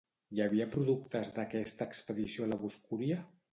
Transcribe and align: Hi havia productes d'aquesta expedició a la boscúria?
Hi 0.37 0.39
havia 0.45 0.65
productes 0.75 1.29
d'aquesta 1.37 1.89
expedició 1.91 2.49
a 2.49 2.51
la 2.57 2.61
boscúria? 2.65 3.23